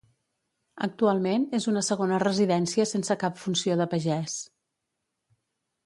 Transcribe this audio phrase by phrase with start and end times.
[0.85, 4.43] Actualment és una segona residència sense cap funció de pagès.